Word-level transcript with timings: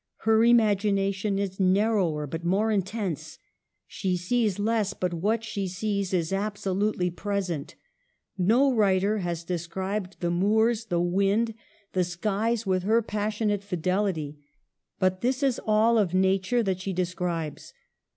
Her 0.21 0.43
imagination 0.43 1.37
is 1.37 1.59
narrower, 1.59 2.25
but 2.25 2.43
more 2.43 2.71
intense; 2.71 3.37
she 3.85 4.17
sees 4.17 4.57
less, 4.57 4.95
but 4.95 5.13
what 5.13 5.43
she 5.43 5.67
sees 5.67 6.11
is 6.11 6.33
absolutely 6.33 7.11
pres 7.11 7.51
ent: 7.51 7.75
no 8.35 8.73
writer 8.73 9.19
has 9.19 9.43
described 9.43 10.17
the 10.19 10.31
moors, 10.31 10.85
the 10.85 10.95
4 10.95 10.95
EMILY 10.95 11.05
BRONTE. 11.11 11.15
wind, 11.15 11.53
the 11.93 12.03
skies, 12.03 12.65
with 12.65 12.81
her 12.81 13.03
passionate 13.03 13.63
fidelity, 13.63 14.39
but 14.97 15.21
this 15.21 15.43
is 15.43 15.61
all 15.67 15.99
of 15.99 16.15
Nature 16.15 16.63
that 16.63 16.79
she 16.79 16.93
describes. 16.93 17.71